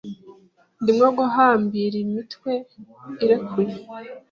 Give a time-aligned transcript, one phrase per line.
[0.81, 2.51] Ndimo guhambira imitwe
[3.23, 3.75] irekuye.